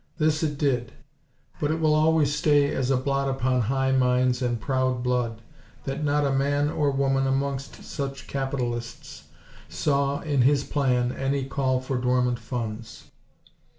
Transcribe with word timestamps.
This 0.17 0.41
it 0.41 0.57
did; 0.57 0.93
but 1.59 1.69
it 1.69 1.79
will 1.79 1.93
always 1.93 2.33
stay 2.35 2.73
as 2.73 2.89
a 2.89 2.97
blot 2.97 3.29
upon 3.29 3.61
high 3.61 3.91
minds 3.91 4.41
and 4.41 4.59
proud 4.59 5.03
blood 5.03 5.43
that 5.83 6.03
not 6.03 6.25
a 6.25 6.31
man 6.31 6.71
or 6.71 6.89
woman 6.89 7.27
amongst 7.27 7.83
such 7.83 8.25
capitalists 8.25 9.25
saw, 9.69 10.21
in 10.21 10.41
his 10.41 10.63
plan, 10.63 11.11
any 11.11 11.45
call 11.45 11.81
for 11.81 11.99
dormant 11.99 12.39
funds. 12.39 13.11